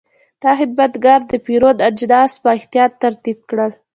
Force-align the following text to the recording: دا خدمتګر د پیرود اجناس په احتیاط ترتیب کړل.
دا 0.43 0.51
خدمتګر 0.59 1.19
د 1.31 1.33
پیرود 1.45 1.77
اجناس 1.89 2.31
په 2.43 2.49
احتیاط 2.57 2.91
ترتیب 3.03 3.37
کړل. 3.49 3.71